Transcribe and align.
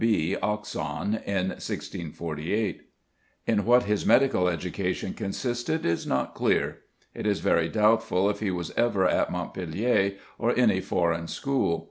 B. 0.03 0.35
Oxon. 0.41 1.21
in 1.27 1.49
1648. 1.61 2.89
In 3.45 3.65
what 3.65 3.83
his 3.83 4.03
medical 4.03 4.47
education 4.47 5.13
consisted 5.13 5.85
is 5.85 6.07
not 6.07 6.33
clear. 6.33 6.79
It 7.13 7.27
is 7.27 7.39
very 7.39 7.69
doubtful 7.69 8.27
if 8.27 8.39
he 8.39 8.49
was 8.49 8.71
ever 8.75 9.07
at 9.07 9.29
Montpellier 9.31 10.13
or 10.39 10.57
any 10.57 10.81
foreign 10.81 11.27
school. 11.27 11.79